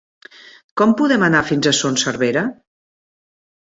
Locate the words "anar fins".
1.29-1.71